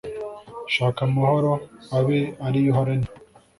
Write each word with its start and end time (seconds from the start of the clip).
shaka 0.73 0.99
amahoro, 1.07 1.51
abe 1.97 2.19
ari 2.45 2.59
yo 2.65 2.69
uharanira 2.71 3.11